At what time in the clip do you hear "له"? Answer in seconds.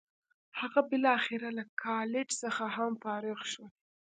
1.57-1.63